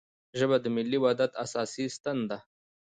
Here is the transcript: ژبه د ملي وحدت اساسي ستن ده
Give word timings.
ژبه 0.39 0.57
د 0.61 0.65
ملي 0.75 0.97
وحدت 1.01 1.31
اساسي 1.43 1.85
ستن 1.95 2.17
ده 2.29 2.37